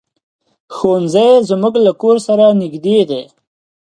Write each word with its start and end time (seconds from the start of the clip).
ښوونځی 0.75 1.31
زمونږ 1.49 1.75
له 1.85 1.91
کور 2.01 2.15
سره 2.27 2.45
نږدې 2.61 2.99
دی. 3.09 3.21